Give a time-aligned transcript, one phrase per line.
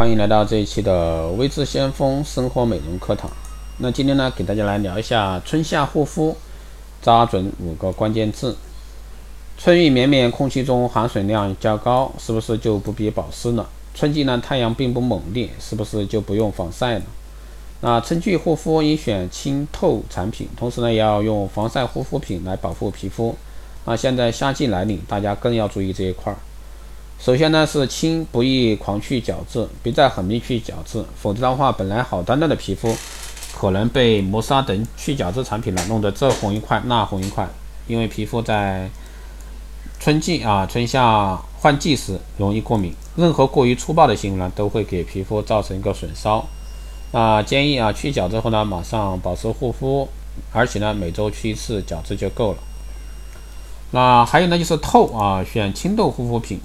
[0.00, 3.30] 欢迎来到这一期的微智先锋生活美容课堂。
[3.80, 6.34] 那今天呢，给大家来聊一下春夏护肤，
[7.02, 8.56] 抓准五个关键字。
[9.58, 13.68] 春雨绵绵，空气中含水量较高，是不是就不必保湿了？
[13.94, 17.02] 春季呢，太阳并不猛烈，是不是就不用防晒了？
[17.82, 23.36] 那春季护肤应选清透产品，同时呢，也要用防晒护肤品来保护皮肤。
[23.84, 26.38] 啊，现在夏季来临，大家更要注意这一块儿。
[27.22, 32.96] 首先呢是轻，不宜狂去角质，别再狠命去角质，否则的话，本来好端端的皮肤，
[33.54, 37.46] 可能被磨砂等去角质产品呢弄得这红一块那红一块。
[37.86, 38.88] 因为皮肤在
[39.98, 46.42] 春季啊春夏换季时容易过敏，任何过于粗暴的行为呢都会给皮肤造成一个损伤。
[47.12, 50.08] 那建议啊去角质后呢马上保湿护肤，
[50.52, 52.58] 而且呢每周去一次角质就够了。
[53.90, 56.58] 那还有呢就是透啊，选清透护肤品。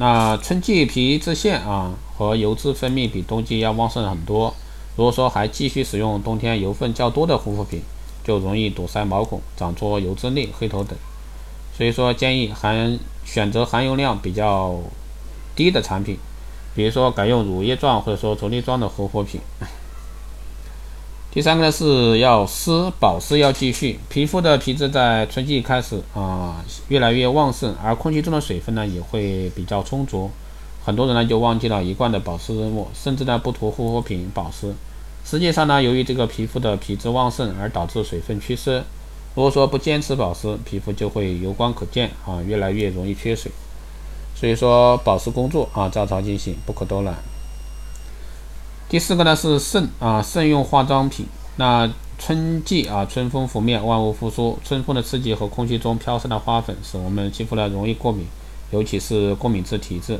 [0.00, 4.54] 那春季皮脂腺啊和油脂分泌比冬季要旺盛很多。
[4.96, 7.82] 如果说还继续使用冬天油分较多的护肤品，
[8.24, 10.96] 就容易堵塞毛孔、长出油脂粒、黑头等。
[11.76, 14.74] 所以说建议含选择含油量比较
[15.54, 16.16] 低的产品，
[16.74, 19.38] 比如说改用乳液状或者说啫喱状的护肤品。
[21.32, 26.56] 第三个呢是要湿保湿要继续，皮肤的皮脂在春季开始啊
[26.88, 30.28] 越来越旺盛，而空气中的水分呢也会比较充足，
[30.84, 34.74] 很多人呢就忘记了一贯的保湿任务，甚至呢不涂护肤品保湿。
[35.24, 38.82] 实际上呢，由于这个皮肤的皮脂旺盛而导致水分缺失，
[39.36, 43.52] 如果说不坚持保湿，皮肤就会油光可见啊，越来越容易缺水。
[44.34, 47.14] 所以说保湿工作啊照常进行，不可偷懒。
[48.90, 51.24] 第四个呢是慎啊慎用化妆品。
[51.54, 51.88] 那
[52.18, 58.26] 春季啊春风拂面，万物复苏，春风的刺激和空气中飘散的花粉，使我们肌肤呢容易过敏，
[58.72, 60.18] 尤其是过敏质体质。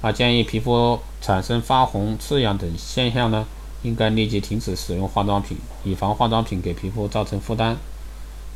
[0.00, 3.46] 啊建议皮肤产生发红、刺痒等现象呢，
[3.82, 7.76] 应该立即停止使用化妆品，以防化妆品给皮肤造成负担。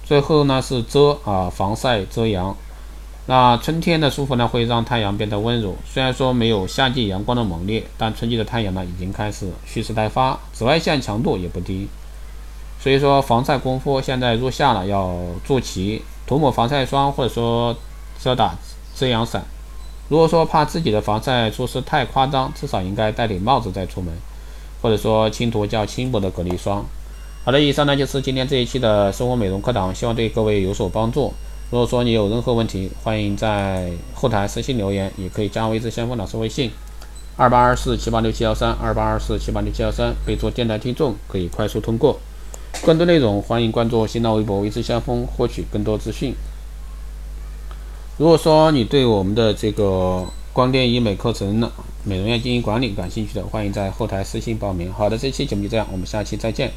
[0.03, 2.57] 最后呢是遮啊防晒遮阳。
[3.27, 5.75] 那春天的舒服呢，会让太阳变得温柔。
[5.87, 11.89] 虽然说没有夏季阳光的猛烈，但春季的太阳呢，已经开始蓄势待发，紫外线强度也不低。
[12.79, 17.75] 所以说，防晒功夫现在入夏了，要做齐，涂抹防晒霜或者说
[18.21, 18.55] 遮打
[18.95, 19.43] 遮阳伞。
[20.11, 24.13] 如果说怕自己的防晒措施太夸张，至少应该戴顶帽子再出门，
[24.83, 26.85] 或者说轻涂较轻薄的隔离霜。
[27.47, 31.33] 好的，以上呢就是今天这一期的生活美容课堂，希望对各位有所帮助。
[31.75, 36.71] 如果说你有任何问题，欢迎在后台私信留言，也可以加微之先锋老师微信：
[37.37, 42.21] 二八二四七八六七幺三，二八二四七八六七幺三，备注电台听众，可以快速通过。
[42.85, 46.33] 更多内容，欢迎关注新浪微博微之先锋，获取更多资讯。
[48.19, 51.69] 如果说你对我们的这个光电医美课程，
[52.05, 54.93] 美容院经营管理感兴趣的，欢迎在后台私信报名。
[54.93, 56.71] 好的，这期节目就这样，我们下期再见。